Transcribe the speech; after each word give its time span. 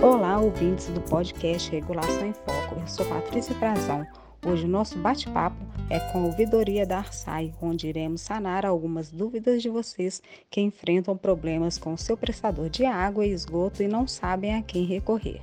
Olá, 0.00 0.38
ouvintes 0.38 0.86
do 0.86 1.00
podcast 1.00 1.68
Regulação 1.72 2.24
em 2.24 2.32
Foco. 2.32 2.76
Eu 2.80 2.86
sou 2.86 3.04
Patrícia 3.06 3.52
Frazão. 3.56 4.06
Hoje 4.46 4.64
o 4.64 4.68
nosso 4.68 4.96
bate-papo 4.96 5.56
é 5.90 5.98
com 5.98 6.20
a 6.20 6.26
ouvidoria 6.26 6.86
da 6.86 6.98
Arsai, 6.98 7.52
onde 7.60 7.88
iremos 7.88 8.20
sanar 8.20 8.64
algumas 8.64 9.10
dúvidas 9.10 9.60
de 9.60 9.68
vocês 9.68 10.22
que 10.48 10.60
enfrentam 10.60 11.16
problemas 11.16 11.78
com 11.78 11.96
seu 11.96 12.16
prestador 12.16 12.70
de 12.70 12.84
água 12.84 13.26
e 13.26 13.32
esgoto 13.32 13.82
e 13.82 13.88
não 13.88 14.06
sabem 14.06 14.54
a 14.54 14.62
quem 14.62 14.84
recorrer. 14.84 15.42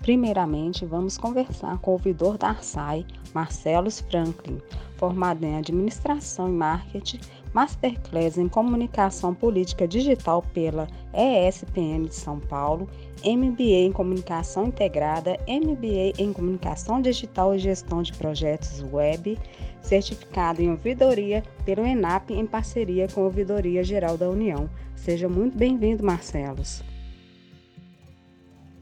Primeiramente, 0.00 0.86
vamos 0.86 1.18
conversar 1.18 1.76
com 1.78 1.90
o 1.90 1.94
ouvidor 1.94 2.38
da 2.38 2.48
Arsai, 2.48 3.04
Marcelos 3.34 4.00
Franklin, 4.00 4.62
formado 5.02 5.42
em 5.42 5.56
Administração 5.56 6.48
e 6.48 6.52
Marketing, 6.52 7.18
Masterclass 7.52 8.38
em 8.38 8.48
Comunicação 8.48 9.34
Política 9.34 9.88
Digital 9.88 10.44
pela 10.54 10.86
ESPM 11.12 12.06
de 12.06 12.14
São 12.14 12.38
Paulo, 12.38 12.88
MBA 13.24 13.86
em 13.86 13.90
Comunicação 13.90 14.66
Integrada, 14.66 15.36
MBA 15.48 16.22
em 16.22 16.32
Comunicação 16.32 17.02
Digital 17.02 17.52
e 17.52 17.58
Gestão 17.58 18.00
de 18.00 18.12
Projetos 18.12 18.80
Web, 18.92 19.36
certificado 19.80 20.62
em 20.62 20.70
ouvidoria 20.70 21.42
pelo 21.64 21.84
ENAP 21.84 22.30
em 22.30 22.46
parceria 22.46 23.08
com 23.08 23.22
a 23.22 23.24
Ouvidoria 23.24 23.82
Geral 23.82 24.16
da 24.16 24.30
União. 24.30 24.70
Seja 24.94 25.28
muito 25.28 25.58
bem-vindo, 25.58 26.04
Marcelos. 26.04 26.80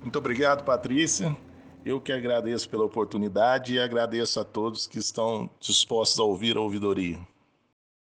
Muito 0.02 0.18
obrigado, 0.18 0.64
Patrícia. 0.64 1.34
Eu 1.84 2.00
que 2.00 2.12
agradeço 2.12 2.68
pela 2.68 2.84
oportunidade 2.84 3.74
e 3.74 3.78
agradeço 3.78 4.38
a 4.38 4.44
todos 4.44 4.86
que 4.86 4.98
estão 4.98 5.48
dispostos 5.58 6.18
a 6.20 6.24
ouvir 6.24 6.56
a 6.56 6.60
ouvidoria. 6.60 7.18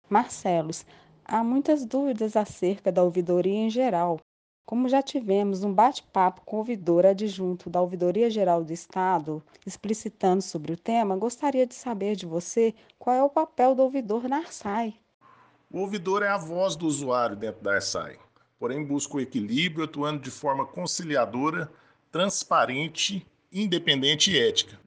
Marcelos, 0.09 0.85
há 1.25 1.43
muitas 1.43 1.85
dúvidas 1.85 2.35
acerca 2.35 2.91
da 2.91 3.03
ouvidoria 3.03 3.59
em 3.59 3.69
geral. 3.69 4.19
Como 4.65 4.87
já 4.87 5.01
tivemos 5.01 5.63
um 5.63 5.73
bate-papo 5.73 6.41
com 6.45 6.57
o 6.57 6.59
ouvidor 6.59 7.05
adjunto 7.05 7.69
da 7.69 7.81
Ouvidoria 7.81 8.29
Geral 8.29 8.63
do 8.63 8.71
Estado, 8.71 9.43
explicitando 9.65 10.41
sobre 10.41 10.71
o 10.71 10.77
tema, 10.77 11.17
gostaria 11.17 11.67
de 11.67 11.75
saber 11.75 12.15
de 12.15 12.25
você 12.25 12.73
qual 12.97 13.15
é 13.15 13.21
o 13.21 13.29
papel 13.29 13.75
do 13.75 13.83
ouvidor 13.83 14.29
na 14.29 14.37
ARSAI. 14.37 14.93
O 15.69 15.79
ouvidor 15.79 16.23
é 16.23 16.29
a 16.29 16.37
voz 16.37 16.77
do 16.77 16.87
usuário 16.87 17.35
dentro 17.35 17.61
da 17.61 17.73
ARSAI 17.73 18.17
porém 18.63 18.81
busca 18.81 19.17
o 19.17 19.19
equilíbrio 19.19 19.83
atuando 19.83 20.21
de 20.21 20.31
forma 20.31 20.65
conciliadora, 20.65 21.69
transparente, 22.09 23.27
independente 23.53 24.31
e 24.31 24.39
ética. 24.39 24.79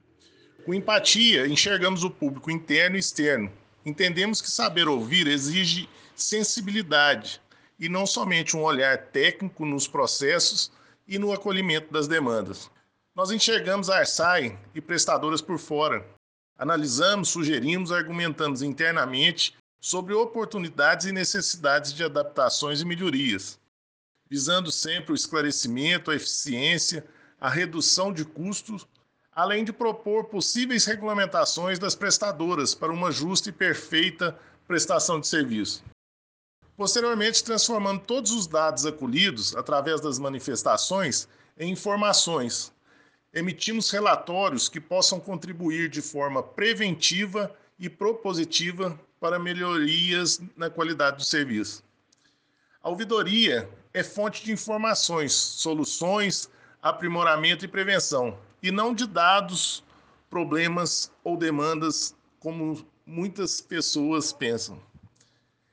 Com 0.65 0.73
empatia, 0.73 1.47
enxergamos 1.47 2.03
o 2.03 2.09
público 2.09 2.51
interno 2.51 2.97
e 2.97 2.99
externo. 2.99 3.51
Entendemos 3.85 4.41
que 4.41 4.51
saber 4.51 4.87
ouvir 4.87 5.27
exige 5.27 5.87
sensibilidade 6.15 7.41
e 7.79 7.87
não 7.87 8.05
somente 8.05 8.57
um 8.57 8.63
olhar 8.63 8.97
técnico 8.97 9.65
nos 9.65 9.87
processos 9.87 10.71
e 11.07 11.17
no 11.17 11.31
acolhimento 11.31 11.93
das 11.93 12.07
demandas. 12.07 12.69
Nós 13.15 13.31
enxergamos 13.31 13.89
a 13.89 13.99
Arsai 13.99 14.59
e 14.75 14.81
prestadoras 14.81 15.41
por 15.41 15.57
fora. 15.57 16.05
Analisamos, 16.57 17.29
sugerimos, 17.29 17.91
argumentamos 17.91 18.61
internamente 18.61 19.55
sobre 19.79 20.13
oportunidades 20.13 21.05
e 21.05 21.11
necessidades 21.11 21.93
de 21.93 22.03
adaptações 22.03 22.81
e 22.81 22.85
melhorias 22.85 23.59
visando 24.29 24.71
sempre 24.71 25.13
o 25.13 25.15
esclarecimento, 25.15 26.11
a 26.11 26.15
eficiência, 26.15 27.05
a 27.39 27.49
redução 27.49 28.11
de 28.11 28.25
custos, 28.25 28.87
além 29.31 29.63
de 29.63 29.71
propor 29.71 30.25
possíveis 30.25 30.85
regulamentações 30.85 31.77
das 31.77 31.95
prestadoras 31.95 32.73
para 32.73 32.91
uma 32.91 33.11
justa 33.11 33.49
e 33.49 33.53
perfeita 33.53 34.37
prestação 34.67 35.19
de 35.19 35.27
serviço. 35.27 35.83
Posteriormente, 36.75 37.43
transformando 37.43 38.01
todos 38.01 38.31
os 38.31 38.45
dados 38.45 38.85
acolhidos 38.85 39.55
através 39.55 40.01
das 40.01 40.19
manifestações 40.19 41.27
em 41.57 41.71
informações, 41.71 42.71
emitimos 43.33 43.89
relatórios 43.89 44.69
que 44.69 44.79
possam 44.79 45.19
contribuir 45.19 45.89
de 45.89 46.01
forma 46.01 46.43
preventiva 46.43 47.55
e 47.79 47.89
propositiva 47.89 48.99
para 49.19 49.39
melhorias 49.39 50.39
na 50.55 50.69
qualidade 50.69 51.17
do 51.17 51.23
serviço. 51.23 51.83
A 52.81 52.89
ouvidoria 52.89 53.69
é 53.93 54.03
fonte 54.03 54.43
de 54.43 54.51
informações, 54.51 55.33
soluções, 55.33 56.49
aprimoramento 56.81 57.65
e 57.65 57.67
prevenção, 57.67 58.37
e 58.61 58.71
não 58.71 58.93
de 58.93 59.07
dados, 59.07 59.83
problemas 60.29 61.11
ou 61.23 61.37
demandas, 61.37 62.15
como 62.39 62.85
muitas 63.05 63.61
pessoas 63.61 64.31
pensam. 64.31 64.81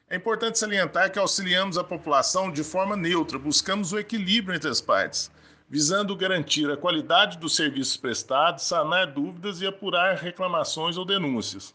É 0.09 0.17
importante 0.17 0.59
salientar 0.59 1.11
que 1.11 1.19
auxiliamos 1.19 1.77
a 1.77 1.85
população 1.85 2.53
de 2.53 2.63
forma 2.63 2.97
neutra, 2.97 3.39
buscamos 3.39 3.93
o 3.93 3.99
equilíbrio 3.99 4.55
entre 4.55 4.71
as 4.71 4.81
partes, 4.81 5.31
visando 5.69 6.15
garantir 6.15 6.71
a 6.71 6.77
qualidade 6.77 7.39
dos 7.39 7.57
serviços 7.57 7.97
prestados, 7.97 8.65
sanar 8.65 9.13
dúvidas 9.13 9.61
e 9.61 9.67
apurar 9.67 10.17
reclamações 10.17 10.97
ou 10.97 11.05
denúncias. 11.05 11.75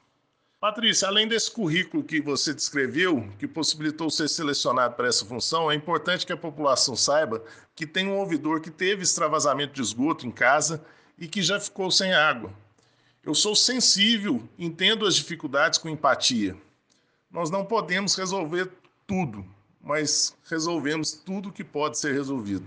Patrícia, 0.59 1.07
além 1.07 1.25
desse 1.25 1.49
currículo 1.49 2.03
que 2.03 2.19
você 2.19 2.53
descreveu, 2.53 3.25
que 3.39 3.47
possibilitou 3.47 4.09
ser 4.09 4.27
selecionado 4.27 4.93
para 4.93 5.07
essa 5.07 5.23
função, 5.23 5.71
é 5.71 5.75
importante 5.75 6.25
que 6.25 6.33
a 6.33 6.37
população 6.37 6.97
saiba 6.97 7.41
que 7.73 7.87
tem 7.87 8.09
um 8.09 8.17
ouvidor 8.17 8.59
que 8.59 8.69
teve 8.69 9.01
extravasamento 9.01 9.71
de 9.71 9.81
esgoto 9.81 10.27
em 10.27 10.31
casa 10.31 10.83
e 11.17 11.29
que 11.29 11.41
já 11.41 11.61
ficou 11.61 11.89
sem 11.89 12.13
água. 12.13 12.51
Eu 13.23 13.33
sou 13.33 13.55
sensível, 13.55 14.43
entendo 14.57 15.05
as 15.05 15.15
dificuldades 15.15 15.79
com 15.79 15.87
empatia. 15.87 16.57
Nós 17.31 17.49
não 17.49 17.63
podemos 17.63 18.15
resolver 18.15 18.69
tudo, 19.07 19.45
mas 19.81 20.35
resolvemos 20.49 21.13
tudo 21.13 21.53
que 21.53 21.63
pode 21.63 21.97
ser 21.97 22.11
resolvido. 22.11 22.65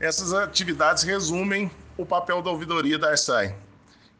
Essas 0.00 0.32
atividades 0.32 1.04
resumem 1.04 1.70
o 1.96 2.04
papel 2.04 2.42
da 2.42 2.50
ouvidoria 2.50 2.98
da 2.98 3.10
Arsai, 3.10 3.56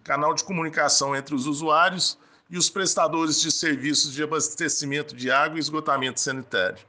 canal 0.05 0.33
de 0.33 0.45
comunicação 0.45 1.17
entre 1.17 1.35
os 1.35 1.45
usuários 1.45 2.17
e 2.51 2.57
os 2.57 2.71
prestadores 2.71 3.41
de 3.41 3.51
serviços 3.51 4.13
de 4.13 4.23
abastecimento 4.23 5.15
de 5.15 5.31
água 5.31 5.59
e 5.59 5.61
esgotamento 5.61 6.21
sanitário. 6.21 6.85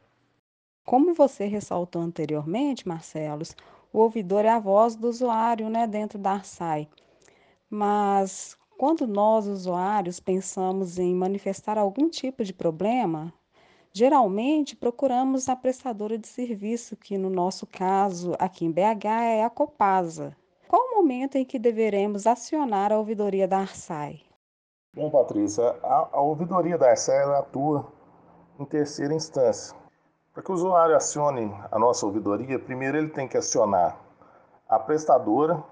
Como 0.85 1.13
você 1.13 1.45
ressaltou 1.45 2.01
anteriormente, 2.01 2.87
Marcelos, 2.87 3.55
o 3.91 3.99
ouvidor 3.99 4.45
é 4.45 4.49
a 4.49 4.59
voz 4.59 4.95
do 4.95 5.07
usuário 5.07 5.69
né, 5.69 5.85
dentro 5.85 6.17
da 6.17 6.31
ARSAI. 6.31 6.87
Mas 7.69 8.57
quando 8.77 9.05
nós, 9.05 9.45
usuários, 9.45 10.19
pensamos 10.19 10.97
em 10.97 11.13
manifestar 11.13 11.77
algum 11.77 12.09
tipo 12.09 12.43
de 12.43 12.53
problema, 12.53 13.33
geralmente 13.91 14.75
procuramos 14.75 15.49
a 15.49 15.55
prestadora 15.55 16.17
de 16.17 16.27
serviço, 16.27 16.95
que 16.95 17.17
no 17.17 17.29
nosso 17.29 17.67
caso, 17.67 18.33
aqui 18.39 18.65
em 18.65 18.71
BH, 18.71 19.05
é 19.05 19.43
a 19.43 19.49
Copasa. 19.49 20.35
Qual 20.67 20.81
o 20.81 20.95
momento 20.95 21.35
em 21.35 21.43
que 21.43 21.59
deveremos 21.59 22.25
acionar 22.25 22.91
a 22.91 22.97
ouvidoria 22.97 23.47
da 23.47 23.59
ARSAI? 23.59 24.21
Bom, 24.91 25.07
Patrícia, 25.11 25.75
a, 25.83 26.09
a 26.13 26.19
ouvidoria 26.19 26.75
da 26.75 26.95
SEL 26.95 27.35
atua 27.35 27.85
em 28.57 28.65
terceira 28.65 29.13
instância. 29.13 29.77
Para 30.33 30.41
que 30.41 30.51
o 30.51 30.55
usuário 30.55 30.95
acione 30.95 31.53
a 31.71 31.77
nossa 31.77 32.07
ouvidoria, 32.07 32.57
primeiro 32.57 32.97
ele 32.97 33.09
tem 33.09 33.27
que 33.27 33.37
acionar 33.37 33.95
a 34.67 34.79
prestadora, 34.79 35.63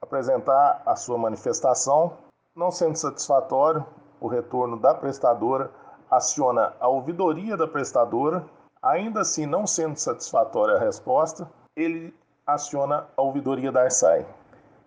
apresentar 0.00 0.82
a 0.86 0.96
sua 0.96 1.18
manifestação. 1.18 2.14
Não 2.56 2.70
sendo 2.70 2.96
satisfatório 2.96 3.84
o 4.18 4.26
retorno 4.26 4.78
da 4.78 4.94
prestadora, 4.94 5.70
aciona 6.10 6.74
a 6.80 6.88
ouvidoria 6.88 7.58
da 7.58 7.68
prestadora. 7.68 8.42
Ainda 8.82 9.20
assim, 9.20 9.44
não 9.44 9.66
sendo 9.66 9.98
satisfatória 9.98 10.76
a 10.76 10.80
resposta, 10.80 11.46
ele 11.76 12.14
aciona 12.46 13.06
a 13.14 13.20
ouvidoria 13.20 13.70
da 13.70 13.82
ARSAI. 13.82 14.26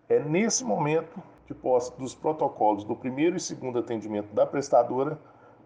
É 0.10 0.20
nesse 0.20 0.66
momento 0.66 1.22
de 1.48 1.54
posse 1.54 1.98
dos 1.98 2.14
protocolos 2.14 2.84
do 2.84 2.96
primeiro 2.96 3.38
e 3.38 3.40
segundo 3.40 3.80
atendimento 3.80 4.34
da 4.34 4.46
prestadora 4.46 5.20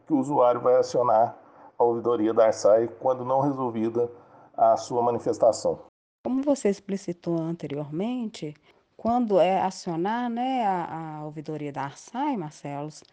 que 0.06 0.14
o 0.14 0.20
usuário 0.20 0.62
vai 0.62 0.76
acionar 0.76 1.36
a 1.78 1.84
ouvidoria 1.84 2.34
da 2.34 2.46
ARSAI 2.46 2.88
quando 3.00 3.26
não 3.26 3.42
resolvida 3.42 4.10
a 4.56 4.78
sua 4.78 5.02
manifestação. 5.02 5.80
Como 6.24 6.44
você 6.44 6.70
explicitou 6.70 7.42
anteriormente, 7.42 8.54
quando 8.96 9.40
é 9.40 9.60
acionar 9.60 10.30
né, 10.30 10.64
a, 10.64 11.18
a 11.18 11.26
ouvidoria 11.26 11.72
da 11.72 11.84
ARSAI, 11.84 12.38
Marcelos, 12.38 13.04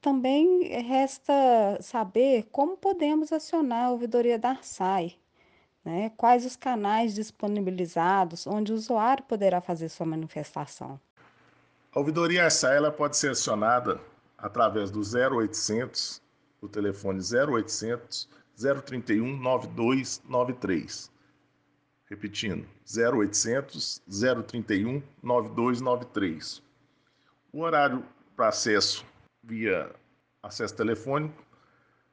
também 0.00 0.64
resta 0.82 1.78
saber 1.80 2.48
como 2.52 2.76
podemos 2.76 3.32
acionar 3.32 3.86
a 3.86 3.90
ouvidoria 3.90 4.38
da 4.38 4.50
ARSAI, 4.50 5.14
né? 5.82 6.10
quais 6.16 6.44
os 6.44 6.56
canais 6.56 7.14
disponibilizados 7.14 8.46
onde 8.46 8.72
o 8.72 8.74
usuário 8.74 9.24
poderá 9.24 9.60
fazer 9.60 9.88
sua 9.88 10.04
manifestação. 10.04 11.00
A 11.92 11.98
ouvidoria 11.98 12.44
ARSAI 12.44 12.76
ela 12.76 12.92
pode 12.92 13.16
ser 13.16 13.32
acionada 13.32 14.00
através 14.38 14.92
do 14.92 15.00
0800, 15.00 16.22
o 16.60 16.68
telefone 16.68 17.18
0800 17.18 18.28
031 18.84 19.36
9293. 19.36 21.10
Repetindo, 22.06 22.64
0800 22.86 24.02
031 24.46 25.02
9293. 25.20 26.62
O 27.52 27.62
horário 27.62 28.04
para 28.36 28.48
acesso 28.48 29.04
via 29.42 29.90
acesso 30.40 30.76
telefônico 30.76 31.44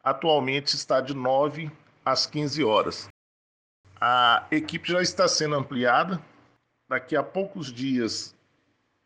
atualmente 0.03 0.73
está 0.73 1.01
de 1.01 1.13
9 1.13 1.71
às 2.03 2.25
15 2.25 2.63
horas. 2.63 3.07
A 4.01 4.47
equipe 4.49 4.91
já 4.91 5.03
está 5.03 5.27
sendo 5.27 5.55
ampliada 5.55 6.19
Daqui 6.89 7.17
a 7.17 7.23
poucos 7.23 7.73
dias, 7.73 8.33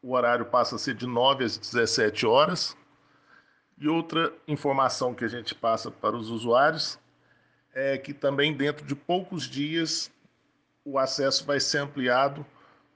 o 0.02 0.14
horário 0.14 0.46
passa 0.46 0.76
a 0.76 0.80
ser 0.80 0.96
de 0.96 1.06
9 1.06 1.44
às 1.44 1.58
17 1.58 2.26
horas. 2.26 2.76
E 3.78 3.88
outra 3.88 4.34
informação 4.48 5.14
que 5.14 5.26
a 5.26 5.28
gente 5.28 5.56
passa 5.56 5.90
para 5.90 6.16
os 6.16 6.30
usuários 6.30 7.00
é 7.74 7.98
que 7.98 8.14
também 8.14 8.56
dentro 8.56 8.86
de 8.86 8.96
poucos 8.96 9.44
dias 9.44 10.12
o 10.84 10.98
acesso 10.98 11.46
vai 11.46 11.60
ser 11.60 11.80
ampliado 11.80 12.46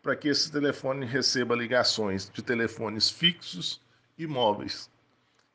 para 0.01 0.15
que 0.15 0.27
esse 0.27 0.51
telefone 0.51 1.05
receba 1.05 1.55
ligações 1.55 2.29
de 2.29 2.43
telefones 2.43 3.09
fixos 3.09 3.81
e 4.17 4.27
móveis. 4.27 4.89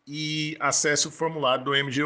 e 0.06 0.56
acesse 0.60 1.08
o 1.08 1.10
formulário 1.10 1.64
do 1.64 1.74
MG 1.74 2.02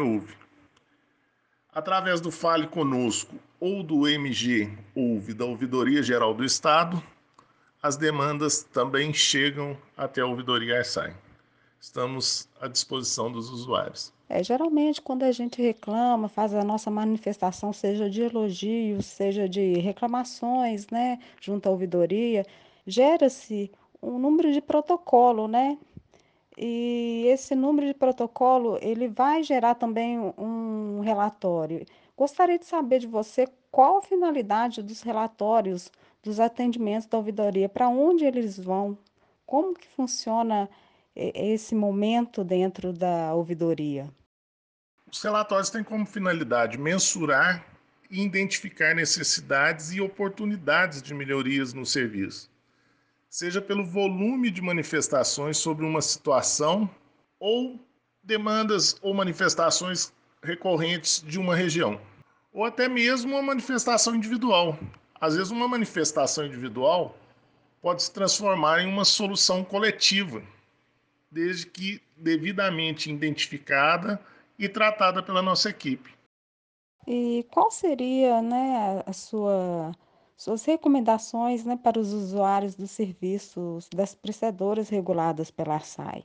Através 1.73 2.21
do 2.21 2.31
Fale 2.31 2.67
Conosco 2.67 3.35
ou 3.59 3.83
do 3.83 4.07
MG 4.07 4.71
Ouve 4.95 5.33
da 5.33 5.45
Ouvidoria 5.45 6.01
Geral 6.01 6.33
do 6.33 6.43
Estado, 6.43 7.01
as 7.81 7.97
demandas 7.97 8.63
também 8.63 9.13
chegam 9.13 9.77
até 9.95 10.21
a 10.21 10.25
ouvidoria 10.25 10.77
ARSAI. 10.77 11.15
Estamos 11.79 12.49
à 12.59 12.67
disposição 12.67 13.31
dos 13.31 13.49
usuários. 13.49 14.11
É, 14.29 14.43
geralmente, 14.43 15.01
quando 15.01 15.23
a 15.23 15.31
gente 15.31 15.61
reclama, 15.61 16.27
faz 16.27 16.53
a 16.53 16.63
nossa 16.63 16.91
manifestação, 16.91 17.71
seja 17.71 18.09
de 18.09 18.23
elogios, 18.23 19.05
seja 19.05 19.47
de 19.47 19.75
reclamações, 19.79 20.87
né, 20.87 21.19
junto 21.39 21.67
à 21.67 21.71
ouvidoria, 21.71 22.45
gera-se 22.85 23.71
um 24.01 24.19
número 24.19 24.51
de 24.51 24.61
protocolo, 24.61 25.47
né? 25.47 25.77
E 26.57 27.25
esse 27.27 27.55
número 27.55 27.87
de 27.87 27.93
protocolo, 27.93 28.77
ele 28.81 29.07
vai 29.07 29.43
gerar 29.43 29.75
também 29.75 30.19
um 30.37 30.99
relatório. 31.01 31.85
Gostaria 32.17 32.57
de 32.57 32.65
saber 32.65 32.99
de 32.99 33.07
você 33.07 33.47
qual 33.71 33.97
a 33.97 34.01
finalidade 34.01 34.81
dos 34.81 35.01
relatórios 35.01 35.91
dos 36.23 36.39
atendimentos 36.39 37.07
da 37.07 37.17
ouvidoria, 37.17 37.69
para 37.69 37.87
onde 37.87 38.25
eles 38.25 38.57
vão, 38.57 38.97
como 39.45 39.75
que 39.75 39.87
funciona 39.89 40.67
esse 41.17 41.73
momento 41.73 42.43
dentro 42.43 42.93
da 42.93 43.33
ouvidoria? 43.33 44.09
Os 45.11 45.21
relatórios 45.21 45.69
têm 45.69 45.83
como 45.83 46.05
finalidade 46.05 46.77
mensurar 46.77 47.65
e 48.09 48.21
identificar 48.23 48.93
necessidades 48.93 49.91
e 49.91 49.99
oportunidades 49.99 51.01
de 51.01 51.13
melhorias 51.13 51.73
no 51.73 51.85
serviço, 51.85 52.49
seja 53.29 53.61
pelo 53.61 53.85
volume 53.85 54.51
de 54.51 54.61
manifestações 54.61 55.57
sobre 55.57 55.85
uma 55.85 56.01
situação 56.01 56.89
ou 57.39 57.79
demandas 58.23 58.97
ou 59.01 59.13
manifestações 59.13 60.13
recorrentes 60.43 61.23
de 61.25 61.39
uma 61.39 61.55
região, 61.55 61.99
ou 62.53 62.63
até 62.63 62.87
mesmo 62.87 63.31
uma 63.31 63.41
manifestação 63.41 64.15
individual, 64.15 64.77
às 65.19 65.35
vezes, 65.35 65.51
uma 65.51 65.67
manifestação 65.67 66.45
individual 66.45 67.17
pode 67.81 68.03
se 68.03 68.13
transformar 68.13 68.81
em 68.81 68.87
uma 68.87 69.03
solução 69.03 69.63
coletiva, 69.63 70.43
desde 71.31 71.65
que 71.67 72.01
devidamente 72.15 73.11
identificada 73.11 74.19
e 74.57 74.67
tratada 74.67 75.21
pela 75.21 75.41
nossa 75.41 75.69
equipe. 75.69 76.15
E 77.05 77.45
qual 77.51 77.71
seria, 77.71 78.41
né, 78.41 79.03
a 79.05 79.13
sua 79.13 79.91
suas 80.35 80.63
recomendações, 80.65 81.65
né, 81.65 81.75
para 81.75 81.99
os 81.99 82.13
usuários 82.13 82.75
dos 82.75 82.91
serviços 82.91 83.89
das 83.89 84.13
prestadoras 84.13 84.87
reguladas 84.87 85.49
pela 85.49 85.73
ARSAI? 85.73 86.23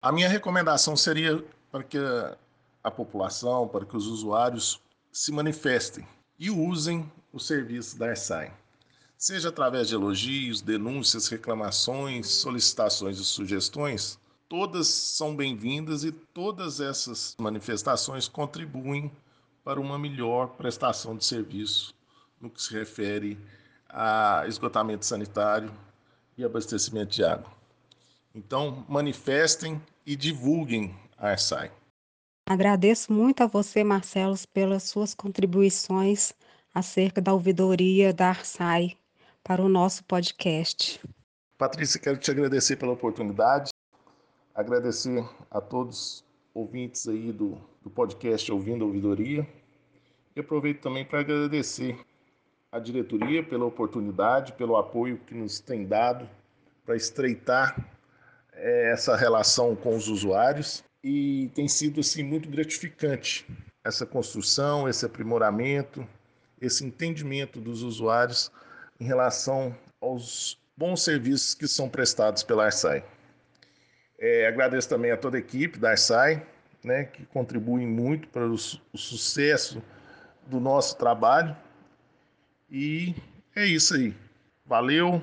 A 0.00 0.10
minha 0.10 0.28
recomendação 0.28 0.96
seria 0.96 1.44
para 1.70 1.82
que 1.82 1.98
a 2.82 2.90
população, 2.90 3.68
para 3.68 3.84
que 3.84 3.96
os 3.96 4.06
usuários 4.06 4.80
se 5.12 5.30
manifestem 5.30 6.06
e 6.38 6.50
usem 6.50 7.10
o 7.30 7.38
serviço 7.38 7.98
da 7.98 8.06
ARSAI, 8.06 8.50
seja 9.18 9.48
através 9.48 9.88
de 9.88 9.96
elogios, 9.96 10.62
denúncias, 10.62 11.26
reclamações, 11.26 12.28
solicitações 12.28 13.18
e 13.18 13.24
sugestões, 13.24 14.16
todas 14.48 14.86
são 14.86 15.34
bem-vindas 15.34 16.04
e 16.04 16.12
todas 16.12 16.80
essas 16.80 17.34
manifestações 17.40 18.28
contribuem 18.28 19.10
para 19.64 19.80
uma 19.80 19.98
melhor 19.98 20.50
prestação 20.50 21.16
de 21.16 21.24
serviço 21.24 21.92
no 22.40 22.48
que 22.48 22.62
se 22.62 22.72
refere 22.72 23.36
a 23.88 24.44
esgotamento 24.46 25.04
sanitário 25.04 25.74
e 26.36 26.44
abastecimento 26.44 27.10
de 27.10 27.24
água. 27.24 27.50
Então, 28.32 28.86
manifestem 28.88 29.82
e 30.06 30.14
divulguem 30.14 30.94
a 31.18 31.30
ARSAI. 31.30 31.72
Agradeço 32.48 33.12
muito 33.12 33.42
a 33.42 33.46
você, 33.48 33.82
Marcelo, 33.82 34.36
pelas 34.54 34.84
suas 34.84 35.12
contribuições 35.12 36.32
acerca 36.72 37.20
da 37.20 37.32
ouvidoria 37.32 38.12
da 38.12 38.28
Arsai 38.28 38.96
para 39.48 39.62
o 39.62 39.68
nosso 39.68 40.04
podcast. 40.04 41.00
Patrícia, 41.56 41.98
quero 41.98 42.18
te 42.18 42.30
agradecer 42.30 42.76
pela 42.76 42.92
oportunidade, 42.92 43.70
agradecer 44.54 45.26
a 45.50 45.58
todos 45.58 46.22
ouvintes 46.52 47.08
aí 47.08 47.32
do, 47.32 47.58
do 47.82 47.88
podcast 47.88 48.52
Ouvindo 48.52 48.84
a 48.84 48.86
Ouvidoria. 48.86 49.48
E 50.36 50.40
aproveito 50.40 50.82
também 50.82 51.02
para 51.02 51.20
agradecer 51.20 51.98
a 52.70 52.78
diretoria 52.78 53.42
pela 53.42 53.64
oportunidade, 53.64 54.52
pelo 54.52 54.76
apoio 54.76 55.16
que 55.26 55.32
nos 55.32 55.60
tem 55.60 55.86
dado 55.86 56.28
para 56.84 56.94
estreitar 56.94 57.74
é, 58.52 58.92
essa 58.92 59.16
relação 59.16 59.74
com 59.74 59.96
os 59.96 60.08
usuários. 60.08 60.84
E 61.02 61.50
tem 61.54 61.66
sido 61.66 62.00
assim 62.00 62.22
muito 62.22 62.50
gratificante 62.50 63.46
essa 63.82 64.04
construção, 64.04 64.86
esse 64.86 65.06
aprimoramento, 65.06 66.06
esse 66.60 66.84
entendimento 66.84 67.58
dos 67.58 67.82
usuários 67.82 68.52
em 69.00 69.04
relação 69.04 69.76
aos 70.00 70.58
bons 70.76 71.02
serviços 71.02 71.54
que 71.54 71.66
são 71.66 71.88
prestados 71.88 72.42
pela 72.42 72.64
Arsai. 72.64 73.04
É, 74.18 74.46
agradeço 74.46 74.88
também 74.88 75.10
a 75.10 75.16
toda 75.16 75.36
a 75.36 75.40
equipe 75.40 75.78
da 75.78 75.90
Arsai, 75.90 76.44
né, 76.84 77.04
que 77.04 77.24
contribui 77.26 77.86
muito 77.86 78.28
para 78.28 78.46
o, 78.46 78.54
o 78.54 78.98
sucesso 78.98 79.82
do 80.46 80.60
nosso 80.60 80.96
trabalho. 80.96 81.56
E 82.70 83.14
é 83.54 83.64
isso 83.64 83.94
aí. 83.94 84.14
Valeu. 84.66 85.22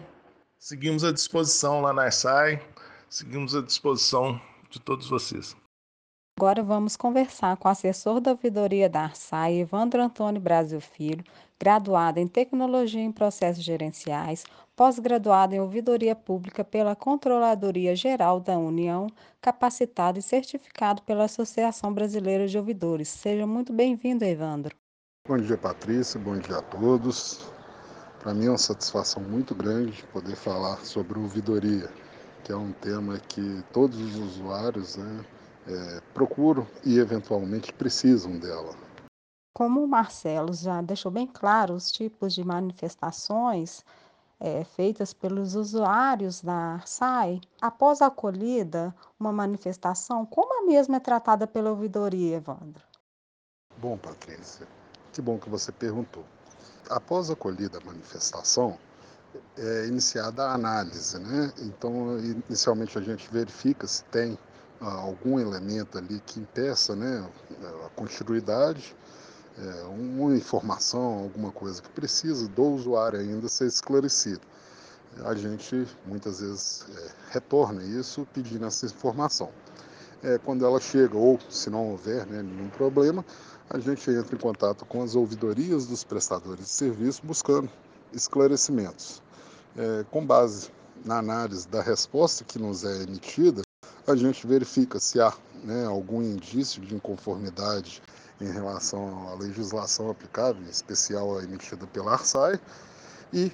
Seguimos 0.57 1.03
à 1.03 1.11
disposição 1.11 1.81
lá 1.81 1.93
na 1.93 2.03
Arsai. 2.03 2.61
Seguimos 3.09 3.55
à 3.55 3.61
disposição 3.61 4.41
de 4.69 4.79
todos 4.79 5.09
vocês. 5.09 5.55
Agora 6.37 6.61
vamos 6.61 6.97
conversar 6.97 7.55
com 7.55 7.69
o 7.69 7.71
assessor 7.71 8.19
da 8.19 8.31
ouvidoria 8.31 8.89
da 8.89 9.03
Arsai, 9.03 9.53
Evandro 9.53 10.03
Antônio 10.03 10.41
Brasil 10.41 10.81
Filho, 10.81 11.23
graduado 11.57 12.19
em 12.19 12.27
Tecnologia 12.27 13.01
em 13.01 13.09
Processos 13.09 13.63
Gerenciais, 13.63 14.43
pós-graduado 14.75 15.55
em 15.55 15.61
Ouvidoria 15.61 16.13
Pública 16.13 16.61
pela 16.61 16.93
Controladoria 16.93 17.95
Geral 17.95 18.41
da 18.41 18.57
União, 18.57 19.07
capacitado 19.39 20.19
e 20.19 20.21
certificado 20.21 21.01
pela 21.03 21.23
Associação 21.23 21.93
Brasileira 21.93 22.45
de 22.49 22.57
Ouvidores. 22.57 23.07
Seja 23.07 23.47
muito 23.47 23.71
bem-vindo, 23.71 24.25
Evandro. 24.25 24.75
Bom 25.25 25.37
dia, 25.37 25.57
Patrícia. 25.57 26.19
Bom 26.19 26.37
dia 26.37 26.57
a 26.57 26.61
todos. 26.61 27.49
Para 28.19 28.33
mim 28.33 28.47
é 28.47 28.49
uma 28.49 28.57
satisfação 28.57 29.23
muito 29.23 29.55
grande 29.55 30.03
poder 30.11 30.35
falar 30.35 30.83
sobre 30.83 31.17
ouvidoria, 31.17 31.89
que 32.43 32.51
é 32.51 32.57
um 32.57 32.73
tema 32.73 33.17
que 33.19 33.63
todos 33.71 33.97
os 33.97 34.17
usuários 34.17 34.97
né, 34.97 35.23
é, 35.67 36.01
procuram 36.13 36.65
e 36.83 36.97
eventualmente 36.99 37.73
precisam 37.73 38.37
dela. 38.37 38.75
Como 39.53 39.83
o 39.83 39.87
Marcelo 39.87 40.53
já 40.53 40.81
deixou 40.81 41.11
bem 41.11 41.25
claro 41.25 41.73
os 41.73 41.91
tipos 41.91 42.33
de 42.33 42.43
manifestações 42.43 43.83
é, 44.39 44.63
feitas 44.63 45.13
pelos 45.13 45.55
usuários 45.55 46.41
da 46.41 46.81
SAI, 46.85 47.39
após 47.61 48.01
a 48.01 48.07
acolhida, 48.07 48.93
uma 49.19 49.31
manifestação, 49.31 50.25
como 50.25 50.61
a 50.61 50.65
mesma 50.65 50.97
é 50.97 50.99
tratada 50.99 51.47
pela 51.47 51.69
ouvidoria, 51.69 52.37
Evandro? 52.37 52.83
Bom, 53.77 53.97
Patrícia, 53.97 54.67
que 55.13 55.21
bom 55.21 55.37
que 55.37 55.49
você 55.49 55.71
perguntou. 55.71 56.25
Após 56.89 57.29
a 57.29 57.33
acolhida 57.33 57.79
a 57.79 57.85
manifestação, 57.85 58.77
é 59.57 59.87
iniciada 59.87 60.43
a 60.43 60.53
análise, 60.53 61.17
né? 61.19 61.51
Então, 61.59 62.19
inicialmente 62.19 62.97
a 62.97 63.01
gente 63.01 63.29
verifica 63.31 63.87
se 63.87 64.03
tem 64.05 64.37
algum 64.79 65.39
elemento 65.39 65.97
ali 65.97 66.21
que 66.25 66.39
impeça 66.39 66.95
né, 66.95 67.27
a 67.85 67.89
continuidade, 67.89 68.95
é, 69.57 69.83
uma 69.85 70.35
informação, 70.35 71.19
alguma 71.19 71.51
coisa 71.51 71.81
que 71.81 71.89
precisa 71.89 72.47
do 72.47 72.63
usuário 72.63 73.19
ainda 73.19 73.47
ser 73.47 73.67
esclarecido. 73.67 74.41
A 75.23 75.33
gente 75.33 75.87
muitas 76.05 76.41
vezes 76.41 76.85
é, 76.89 77.09
retorna 77.31 77.83
isso 77.83 78.27
pedindo 78.33 78.65
essa 78.65 78.85
informação. 78.85 79.49
é, 80.25 80.39
quando 80.39 80.65
ela 80.65 80.79
chega, 80.79 81.15
ou 81.15 81.39
se 81.49 81.69
não 81.69 81.91
houver 81.91 82.25
né, 82.25 82.41
nenhum 82.41 82.69
problema, 82.69 83.23
a 83.69 83.77
gente 83.77 84.09
entra 84.09 84.35
em 84.35 84.39
contato 84.39 84.85
com 84.85 85.03
as 85.03 85.15
ouvidorias 85.15 85.85
dos 85.85 86.03
prestadores 86.03 86.65
de 86.65 86.71
serviço 86.71 87.21
buscando 87.23 87.69
esclarecimentos. 88.11 89.21
É, 89.77 90.05
com 90.09 90.25
base 90.25 90.69
na 91.03 91.19
análise 91.19 91.67
da 91.67 91.81
resposta 91.81 92.43
que 92.43 92.57
nos 92.57 92.83
é 92.83 93.03
emitida, 93.03 93.61
a 94.07 94.15
gente 94.15 94.45
verifica 94.45 94.99
se 94.99 95.19
há 95.19 95.33
né, 95.63 95.85
algum 95.85 96.21
indício 96.21 96.81
de 96.81 96.95
inconformidade 96.95 98.01
em 98.39 98.51
relação 98.51 99.29
à 99.29 99.35
legislação 99.35 100.09
aplicável, 100.09 100.61
em 100.61 100.69
especial 100.69 101.37
a 101.37 101.43
emitida 101.43 101.87
pela 101.87 102.13
ARSAI, 102.13 102.59
e, 103.33 103.51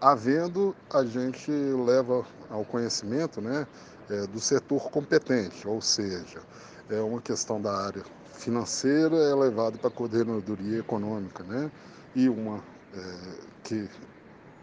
havendo, 0.00 0.74
a 0.90 1.04
gente 1.04 1.50
leva 1.50 2.24
ao 2.50 2.64
conhecimento 2.64 3.40
né, 3.40 3.66
é, 4.10 4.26
do 4.26 4.40
setor 4.40 4.90
competente, 4.90 5.66
ou 5.68 5.80
seja, 5.80 6.40
é 6.90 7.00
uma 7.00 7.20
questão 7.20 7.60
da 7.60 7.74
área 7.74 8.02
financeira 8.44 9.16
é 9.16 9.34
levado 9.34 9.78
para 9.78 9.88
a 9.88 9.90
coordenadoria 9.90 10.78
econômica, 10.78 11.42
né? 11.44 11.70
E 12.14 12.28
uma 12.28 12.62
é, 12.94 13.16
que 13.62 13.88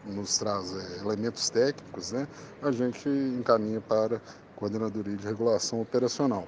nos 0.06 0.38
traz 0.38 0.72
é, 0.76 1.00
elementos 1.00 1.50
técnicos, 1.50 2.12
né? 2.12 2.28
A 2.62 2.72
gente 2.72 3.10
encaminha 3.10 3.82
para 3.82 4.22
coordenadoria 4.62 5.18
de 5.18 5.26
regulação 5.26 5.82
operacional. 5.82 6.48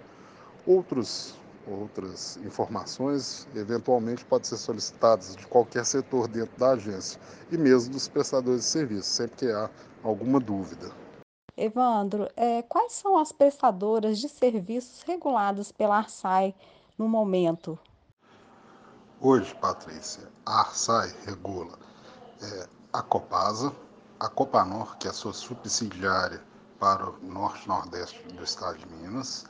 Outros 0.68 1.34
outras 1.66 2.36
informações 2.46 3.48
eventualmente 3.56 4.26
podem 4.26 4.44
ser 4.44 4.58
solicitadas 4.58 5.34
de 5.34 5.48
qualquer 5.48 5.86
setor 5.86 6.28
dentro 6.28 6.60
da 6.60 6.72
agência 6.72 7.20
e 7.50 7.58
mesmo 7.58 7.94
dos 7.94 8.06
prestadores 8.06 8.62
de 8.62 8.68
serviço, 8.68 9.08
sempre 9.10 9.38
que 9.38 9.50
há 9.50 9.70
alguma 10.04 10.42
dúvida. 10.42 10.92
Evandro, 11.56 12.28
é, 12.36 12.62
quais 12.64 12.92
são 12.92 13.18
as 13.18 13.32
prestadoras 13.32 14.20
de 14.20 14.28
serviços 14.28 15.04
reguladas 15.04 15.72
pela 15.72 16.00
ARSAI 16.00 16.54
no 16.98 17.08
momento? 17.08 17.80
Hoje, 19.22 19.56
Patrícia, 19.56 20.28
a 20.46 20.60
ARSAI 20.60 21.14
regula 21.26 21.80
é, 22.42 22.68
a 22.92 23.02
Copasa, 23.02 23.74
a 24.20 24.28
Copanor, 24.28 24.98
que 24.98 25.08
é 25.08 25.12
a 25.12 25.14
sua 25.14 25.32
subsidiária 25.32 26.42
para 26.84 27.12
o 27.12 27.16
norte 27.22 27.64
e 27.64 27.70
nordeste 27.70 28.22
do 28.34 28.44
estado 28.44 28.78
de 28.78 28.86
Minas. 28.88 29.46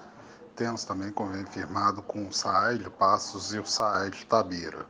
Temos 0.56 0.84
também 0.84 1.12
convênio 1.12 1.48
firmado 1.48 2.04
com 2.04 2.28
o 2.28 2.32
SAAI 2.32 2.78
de 2.78 2.88
Passos 2.92 3.56
e 3.56 3.58
o 3.58 3.66
SAAI 3.66 4.12
de 4.12 4.24
Tabira, 4.28 4.86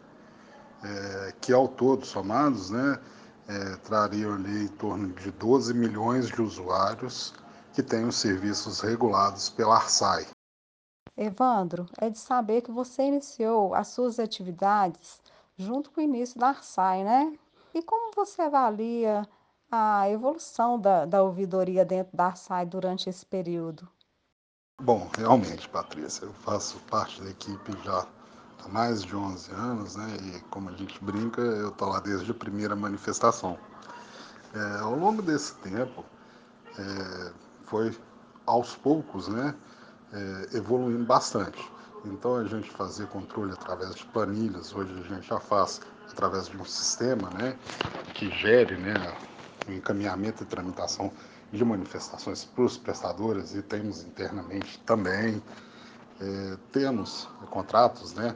é, 0.83 1.33
que 1.39 1.53
ao 1.53 1.69
todo 1.69 2.05
somados 2.05 2.69
né, 2.69 2.99
é, 3.47 3.77
trariam 3.77 4.33
ali 4.33 4.65
em 4.65 4.67
torno 4.67 5.07
de 5.13 5.31
12 5.31 5.73
milhões 5.73 6.27
de 6.27 6.41
usuários 6.41 7.33
que 7.71 7.81
têm 7.81 8.03
os 8.03 8.17
serviços 8.17 8.81
regulados 8.81 9.49
pela 9.49 9.75
ARSAI. 9.75 10.27
Evandro, 11.15 11.85
é 11.97 12.09
de 12.09 12.19
saber 12.19 12.61
que 12.61 12.71
você 12.71 13.03
iniciou 13.03 13.73
as 13.73 13.87
suas 13.87 14.19
atividades 14.19 15.21
junto 15.55 15.91
com 15.91 16.01
o 16.01 16.03
início 16.03 16.37
da 16.37 16.49
ARSAI, 16.49 17.05
né? 17.05 17.37
E 17.73 17.81
como 17.81 18.13
você 18.13 18.41
avalia 18.41 19.25
a 19.75 20.09
evolução 20.09 20.79
da, 20.79 21.05
da 21.05 21.23
ouvidoria 21.23 21.83
dentro 21.83 22.15
da 22.15 22.27
ARSAI 22.27 22.65
durante 22.65 23.09
esse 23.09 23.25
período? 23.25 23.87
Bom, 24.81 25.09
realmente, 25.17 25.67
Patrícia, 25.69 26.25
eu 26.25 26.33
faço 26.33 26.77
parte 26.89 27.21
da 27.21 27.29
equipe 27.29 27.71
já 27.83 28.05
há 28.63 28.67
mais 28.67 29.03
de 29.03 29.15
11 29.15 29.51
anos, 29.51 29.95
né? 29.95 30.07
E 30.21 30.39
como 30.49 30.69
a 30.69 30.73
gente 30.73 31.03
brinca, 31.03 31.41
eu 31.41 31.69
estou 31.69 31.89
lá 31.89 31.99
desde 31.99 32.29
a 32.29 32.35
primeira 32.35 32.75
manifestação. 32.75 33.57
É, 34.53 34.79
ao 34.81 34.95
longo 34.95 35.21
desse 35.21 35.55
tempo, 35.55 36.05
é, 36.77 37.33
foi 37.63 37.97
aos 38.45 38.75
poucos, 38.75 39.27
né? 39.27 39.55
é, 40.13 40.57
evoluindo 40.57 41.03
bastante. 41.03 41.59
Então 42.05 42.35
a 42.35 42.43
gente 42.43 42.69
fazer 42.69 43.07
controle 43.07 43.53
através 43.53 43.95
de 43.95 44.05
planilhas, 44.05 44.73
hoje 44.73 44.93
a 44.93 45.15
gente 45.15 45.27
já 45.27 45.39
faz 45.39 45.81
através 46.11 46.47
de 46.47 46.57
um 46.57 46.65
sistema 46.65 47.29
né, 47.31 47.57
que 48.13 48.29
gere 48.29 48.75
né, 48.77 48.93
encaminhamento 49.71 50.43
e 50.43 50.45
tramitação 50.45 51.11
de 51.51 51.63
manifestações 51.63 52.43
para 52.45 52.63
os 52.63 52.77
prestadores 52.77 53.53
e 53.53 53.61
temos 53.61 54.03
internamente 54.03 54.79
também. 54.85 55.41
É, 56.19 56.57
temos 56.71 57.27
contratos 57.49 58.13
né, 58.13 58.35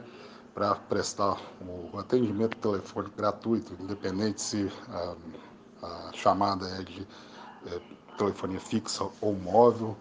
para 0.54 0.74
prestar 0.74 1.36
o 1.60 1.98
atendimento 1.98 2.56
telefônico 2.58 3.16
gratuito, 3.16 3.76
independente 3.80 4.40
se 4.40 4.70
a, 4.88 5.16
a 5.82 6.12
chamada 6.12 6.68
é 6.68 6.82
de 6.82 7.06
é, 7.66 7.80
telefonia 8.16 8.60
fixa 8.60 9.08
ou 9.20 9.34
móvel. 9.34 9.96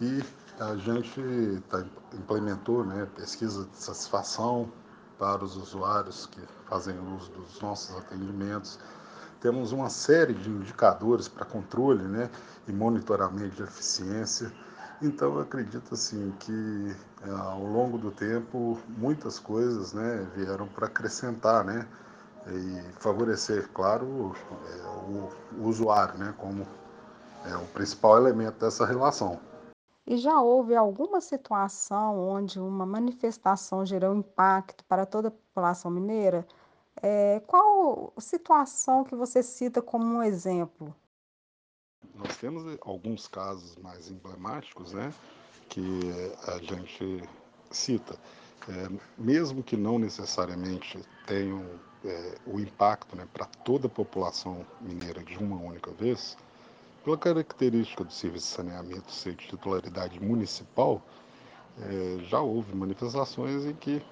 E 0.00 0.22
a 0.58 0.76
gente 0.76 1.62
tá, 1.68 1.84
implementou 2.14 2.84
né, 2.84 3.06
pesquisa 3.16 3.66
de 3.66 3.76
satisfação 3.76 4.70
para 5.18 5.44
os 5.44 5.56
usuários 5.56 6.26
que 6.26 6.40
fazem 6.66 6.98
uso 7.14 7.30
dos 7.32 7.60
nossos 7.60 7.94
atendimentos. 7.96 8.78
Temos 9.40 9.72
uma 9.72 9.88
série 9.88 10.34
de 10.34 10.50
indicadores 10.50 11.28
para 11.28 11.46
controle 11.46 12.02
né, 12.02 12.30
e 12.68 12.72
monitoramento 12.72 13.56
de 13.56 13.62
eficiência. 13.62 14.52
Então, 15.00 15.34
eu 15.34 15.40
acredito 15.40 15.94
assim, 15.94 16.32
que 16.40 16.94
é, 17.26 17.30
ao 17.30 17.64
longo 17.64 17.96
do 17.96 18.10
tempo 18.10 18.78
muitas 18.88 19.38
coisas 19.38 19.94
né, 19.94 20.26
vieram 20.36 20.68
para 20.68 20.86
acrescentar 20.86 21.64
né, 21.64 21.86
e 22.46 22.92
favorecer, 23.00 23.68
claro, 23.72 24.34
é, 24.68 24.82
o, 25.08 25.30
o 25.58 25.68
usuário 25.68 26.18
né, 26.18 26.34
como 26.36 26.66
é, 27.46 27.56
o 27.56 27.64
principal 27.68 28.18
elemento 28.18 28.58
dessa 28.58 28.84
relação. 28.84 29.40
E 30.06 30.16
já 30.16 30.40
houve 30.40 30.74
alguma 30.74 31.20
situação 31.20 32.18
onde 32.18 32.58
uma 32.58 32.84
manifestação 32.84 33.86
gerou 33.86 34.14
impacto 34.14 34.84
para 34.84 35.06
toda 35.06 35.28
a 35.28 35.30
população 35.30 35.90
mineira? 35.90 36.46
É, 37.02 37.40
qual 37.46 38.12
situação 38.18 39.04
que 39.04 39.14
você 39.14 39.42
cita 39.42 39.80
como 39.80 40.04
um 40.04 40.22
exemplo? 40.22 40.94
Nós 42.14 42.36
temos 42.36 42.64
alguns 42.82 43.26
casos 43.26 43.76
mais 43.76 44.10
emblemáticos, 44.10 44.92
né, 44.92 45.12
que 45.68 46.10
a 46.46 46.58
gente 46.58 47.22
cita, 47.70 48.18
é, 48.68 48.88
mesmo 49.16 49.62
que 49.62 49.76
não 49.76 49.98
necessariamente 49.98 50.98
tenham 51.26 51.64
é, 52.04 52.38
o 52.46 52.58
impacto 52.60 53.16
né, 53.16 53.26
para 53.32 53.46
toda 53.46 53.86
a 53.86 53.90
população 53.90 54.66
mineira 54.80 55.22
de 55.22 55.38
uma 55.38 55.56
única 55.56 55.90
vez, 55.92 56.36
pela 57.04 57.16
característica 57.16 58.04
do 58.04 58.12
serviço 58.12 58.48
de 58.48 58.52
saneamento 58.52 59.10
ser 59.10 59.34
de 59.34 59.46
titularidade 59.46 60.20
municipal, 60.20 61.02
é, 61.80 62.18
já 62.24 62.40
houve 62.40 62.74
manifestações 62.74 63.64
em 63.64 63.72
que 63.74 64.02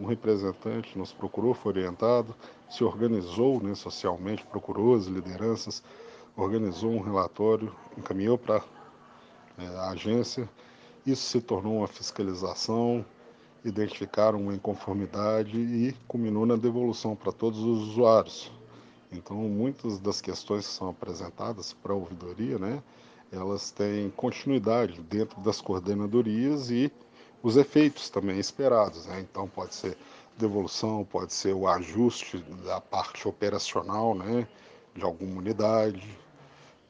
um 0.00 0.06
representante 0.06 0.98
nos 0.98 1.12
procurou, 1.12 1.54
foi 1.54 1.72
orientado, 1.72 2.34
se 2.68 2.84
organizou 2.84 3.62
né, 3.62 3.74
socialmente, 3.74 4.44
procurou 4.46 4.94
as 4.94 5.06
lideranças, 5.06 5.82
organizou 6.36 6.90
um 6.90 7.00
relatório, 7.00 7.74
encaminhou 7.96 8.36
para 8.36 8.62
é, 9.58 9.66
a 9.66 9.90
agência. 9.90 10.48
Isso 11.06 11.22
se 11.22 11.40
tornou 11.40 11.78
uma 11.78 11.86
fiscalização, 11.86 13.04
identificaram 13.64 14.40
uma 14.40 14.54
inconformidade 14.54 15.58
e 15.58 15.94
culminou 16.06 16.44
na 16.44 16.56
devolução 16.56 17.16
para 17.16 17.32
todos 17.32 17.60
os 17.60 17.88
usuários. 17.88 18.52
Então, 19.10 19.36
muitas 19.36 19.98
das 19.98 20.20
questões 20.20 20.66
que 20.66 20.72
são 20.72 20.88
apresentadas 20.88 21.72
para 21.72 21.92
a 21.92 21.96
ouvidoria, 21.96 22.58
né, 22.58 22.82
elas 23.32 23.70
têm 23.70 24.10
continuidade 24.10 25.00
dentro 25.02 25.40
das 25.40 25.60
coordenadorias 25.60 26.70
e 26.70 26.92
os 27.42 27.56
efeitos 27.56 28.08
também 28.10 28.38
esperados. 28.38 29.06
Né? 29.06 29.20
Então, 29.20 29.48
pode 29.48 29.74
ser 29.74 29.96
devolução, 30.36 31.04
pode 31.04 31.32
ser 31.32 31.54
o 31.54 31.66
ajuste 31.66 32.38
da 32.64 32.80
parte 32.80 33.26
operacional 33.26 34.14
né, 34.14 34.46
de 34.94 35.02
alguma 35.02 35.38
unidade, 35.38 36.06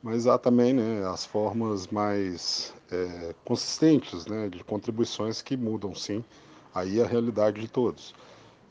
mas 0.02 0.26
há 0.26 0.36
também 0.36 0.72
né, 0.72 1.06
as 1.06 1.24
formas 1.24 1.86
mais 1.86 2.74
é, 2.90 3.34
consistentes 3.44 4.26
né, 4.26 4.48
de 4.48 4.64
contribuições 4.64 5.42
que 5.42 5.56
mudam, 5.56 5.94
sim, 5.94 6.24
aí 6.74 7.00
a 7.00 7.06
realidade 7.06 7.60
de 7.60 7.68
todos 7.68 8.14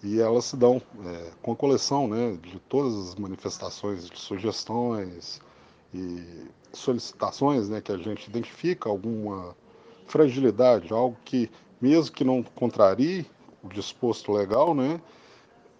e 0.06 0.22
elas 0.22 0.46
se 0.46 0.56
dão 0.56 0.80
é, 1.04 1.32
com 1.42 1.52
a 1.52 1.56
coleção 1.56 2.08
né, 2.08 2.38
de 2.42 2.60
todas 2.60 3.10
as 3.10 3.16
manifestações 3.16 4.08
de 4.08 4.20
sugestões 4.20 5.42
e 5.92 6.48
solicitações 6.72 7.70
né, 7.70 7.82
que 7.82 7.92
a 7.92 7.98
gente 7.98 8.30
identifica 8.30 8.88
alguma 8.88 9.56
fragilidade, 10.06 10.94
algo 10.94 11.18
que, 11.26 11.50
mesmo 11.86 12.16
que 12.16 12.24
não 12.24 12.42
contrarie 12.42 13.28
o 13.64 13.68
disposto 13.68 14.32
legal, 14.32 14.74
né, 14.74 15.00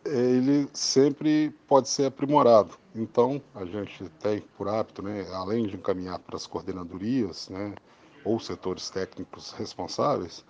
ele 0.06 0.70
sempre 0.72 1.50
pode 1.68 1.90
ser 1.90 2.06
aprimorado. 2.06 2.76
Então, 2.94 3.42
a 3.56 3.66
gente 3.66 4.08
tem 4.20 4.42
por 4.56 4.68
hábito, 4.68 5.02
né, 5.02 5.26
além 5.34 5.66
de 5.66 5.76
encaminhar 5.76 6.20
para 6.20 6.36
as 6.36 6.46
coordenadorias 6.46 7.50
né, 7.50 7.74
ou 8.24 8.40
setores 8.40 8.90
técnicos 8.92 9.52
responsáveis, 9.54 10.46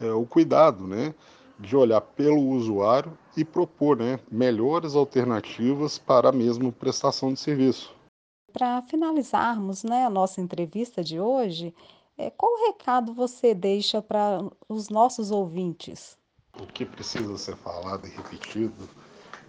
é, 0.00 0.10
o 0.10 0.26
cuidado 0.26 0.84
né, 0.84 1.14
de 1.60 1.76
olhar 1.76 2.00
pelo 2.00 2.48
usuário 2.48 3.16
e 3.36 3.44
propor 3.44 3.98
né, 3.98 4.18
melhores 4.30 4.96
alternativas 4.96 5.96
para 5.96 6.30
a 6.30 6.32
mesma 6.32 6.72
prestação 6.72 7.32
de 7.32 7.38
serviço. 7.38 7.94
Para 8.52 8.82
finalizarmos 8.82 9.84
né, 9.84 10.04
a 10.04 10.10
nossa 10.10 10.40
entrevista 10.40 11.04
de 11.04 11.20
hoje, 11.20 11.72
É, 12.20 12.30
qual 12.30 12.66
recado 12.66 13.14
você 13.14 13.54
deixa 13.54 14.02
para 14.02 14.40
os 14.68 14.88
nossos 14.88 15.30
ouvintes? 15.30 16.18
O 16.60 16.66
que 16.66 16.84
precisa 16.84 17.38
ser 17.38 17.56
falado 17.56 18.08
e 18.08 18.10
repetido 18.10 18.88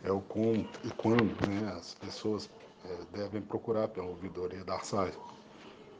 é 0.03 0.11
o 0.11 0.21
como 0.21 0.53
e 0.83 0.91
quando 0.95 1.23
né, 1.47 1.73
as 1.75 1.95
pessoas 1.95 2.47
é, 2.85 3.17
devem 3.17 3.41
procurar 3.41 3.87
pela 3.87 4.05
ouvidoria 4.05 4.63
da 4.63 4.75
ARSAI. 4.75 5.11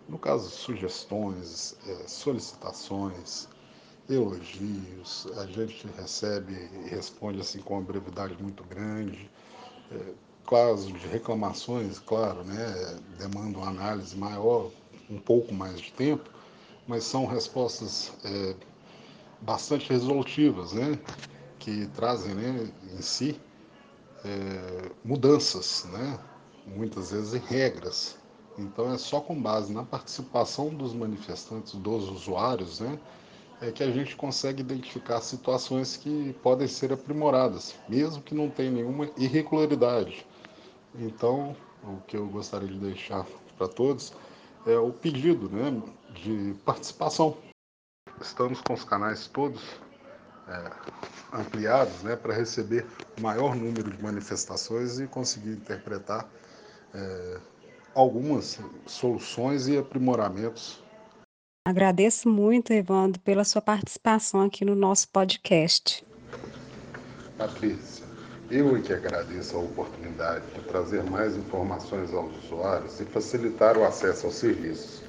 No 0.07 0.19
caso, 0.19 0.47
sugestões, 0.47 1.75
é, 1.88 2.07
solicitações, 2.07 3.47
elogios, 4.07 5.27
a 5.38 5.47
gente 5.47 5.88
recebe 5.97 6.53
e 6.53 6.89
responde 6.89 7.41
assim 7.41 7.61
com 7.61 7.75
uma 7.75 7.83
brevidade 7.83 8.38
muito 8.39 8.63
grande. 8.63 9.29
É, 9.91 10.13
de 10.88 11.07
reclamações, 11.07 11.99
claro, 11.99 12.43
né, 12.43 12.99
demandam 13.19 13.63
análise 13.63 14.17
maior, 14.17 14.71
um 15.07 15.19
pouco 15.19 15.53
mais 15.53 15.79
de 15.79 15.93
tempo, 15.93 16.27
mas 16.89 17.03
são 17.03 17.27
respostas 17.27 18.12
é, 18.25 18.55
bastante 19.41 19.88
resolutivas, 19.91 20.74
né, 20.74 20.98
que 21.60 21.86
trazem 21.89 22.34
né, 22.34 22.74
em 22.91 23.01
si 23.01 23.39
é, 24.25 24.91
mudanças, 25.05 25.86
né, 25.91 26.19
muitas 26.65 27.12
vezes 27.12 27.36
em 27.36 27.46
regras. 27.46 28.17
Então 28.58 28.91
é 28.91 28.98
só 28.98 29.22
com 29.22 29.39
base 29.39 29.72
na 29.72 29.84
participação 29.84 30.69
dos 30.69 30.91
manifestantes, 30.91 31.74
dos 31.75 32.10
usuários, 32.10 32.79
né, 32.79 33.00
é 33.62 33.72
que 33.72 33.84
a 33.84 33.91
gente 33.91 34.15
consegue 34.15 34.62
identificar 34.62 35.22
situações 35.22 35.96
que 35.96 36.34
podem 36.41 36.67
ser 36.67 36.91
aprimoradas, 36.91 37.75
mesmo 37.88 38.19
que 38.24 38.34
não 38.34 38.50
tenha 38.50 38.72
nenhuma 38.72 39.12
irregularidade. 39.15 40.25
Então, 40.96 41.55
o 41.84 41.98
que 42.08 42.17
eu 42.17 42.25
gostaria 42.25 42.67
de 42.67 42.79
deixar 42.79 43.27
para 43.60 43.67
todos 43.67 44.12
é 44.66 44.78
o 44.78 44.92
pedido 44.92 45.50
né, 45.50 45.82
de 46.13 46.56
participação. 46.66 47.38
Estamos 48.22 48.62
com 48.62 48.74
os 48.74 48.84
canais 48.84 49.28
todos 49.28 49.62
é, 50.48 50.72
ampliados 51.34 52.04
né, 52.04 52.16
para 52.16 52.34
receber 52.34 52.86
o 53.18 53.22
maior 53.22 53.56
número 53.56 53.89
de 53.89 54.01
manifestações 54.01 55.00
e 55.00 55.08
conseguir 55.08 55.51
interpretar 55.51 56.28
é, 56.94 57.39
algumas 57.94 58.60
soluções 58.86 59.68
e 59.68 59.78
aprimoramentos. 59.78 60.84
Agradeço 61.66 62.28
muito, 62.28 62.74
Evandro, 62.74 63.22
pela 63.22 63.44
sua 63.44 63.62
participação 63.62 64.42
aqui 64.42 64.66
no 64.66 64.74
nosso 64.74 65.08
podcast. 65.10 66.06
Patrícia, 67.38 68.06
eu 68.51 68.75
é 68.75 68.82
que 68.82 68.94
agradeço 68.94 69.56
a 69.56 69.60
oportunidade 69.60 70.44
de 70.56 70.62
trazer 70.62 71.03
mais 71.03 71.36
informações 71.38 72.13
aos 72.13 72.36
usuários 72.46 73.00
e 73.00 73.06
facilitar 73.06 73.77
o 73.77 73.84
acesso 73.84 74.25
aos 74.25 74.36
serviços. 74.36 75.03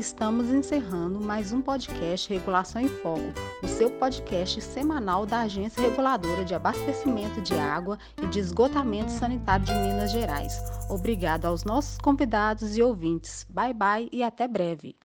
Estamos 0.00 0.48
encerrando 0.48 1.20
mais 1.20 1.52
um 1.52 1.62
podcast 1.62 2.28
Regulação 2.28 2.82
em 2.82 2.88
Foco, 2.88 3.22
o 3.62 3.68
seu 3.68 3.88
podcast 3.88 4.60
semanal 4.60 5.24
da 5.24 5.42
Agência 5.42 5.80
Reguladora 5.80 6.44
de 6.44 6.54
Abastecimento 6.56 7.40
de 7.40 7.54
Água 7.54 7.98
e 8.20 8.26
de 8.26 8.40
Esgotamento 8.40 9.12
Sanitário 9.12 9.64
de 9.64 9.72
Minas 9.74 10.10
Gerais. 10.10 10.54
Obrigado 10.90 11.44
aos 11.44 11.62
nossos 11.62 11.98
convidados 11.98 12.76
e 12.76 12.82
ouvintes. 12.82 13.46
Bye 13.48 13.74
bye 13.74 14.08
e 14.10 14.24
até 14.24 14.48
breve. 14.48 14.96